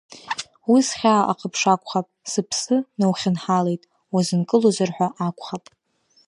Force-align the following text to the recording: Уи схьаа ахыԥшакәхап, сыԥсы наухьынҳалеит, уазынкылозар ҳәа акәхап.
Уи 0.71 0.79
схьаа 0.87 1.23
ахыԥшакәхап, 1.31 2.07
сыԥсы 2.31 2.75
наухьынҳалеит, 2.99 3.83
уазынкылозар 4.13 4.89
ҳәа 4.95 5.07
акәхап. 5.25 5.65